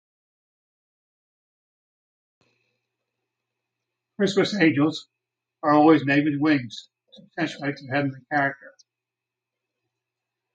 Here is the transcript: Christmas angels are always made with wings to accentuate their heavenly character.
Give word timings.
Christmas 4.17 4.59
angels 4.59 5.07
are 5.61 5.73
always 5.73 6.03
made 6.07 6.25
with 6.25 6.39
wings 6.41 6.89
to 7.13 7.23
accentuate 7.37 7.75
their 7.85 7.95
heavenly 7.95 8.21
character. 8.31 8.73